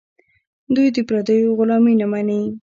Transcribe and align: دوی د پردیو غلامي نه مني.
دوی 0.75 0.87
د 0.95 0.97
پردیو 1.07 1.55
غلامي 1.59 1.93
نه 2.01 2.05
مني. 2.11 2.41